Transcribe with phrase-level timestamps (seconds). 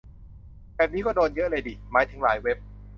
[0.75, 2.57] แบบนี้ก็โดนเยอะเลยดิ หมายถึงหลายเว็บ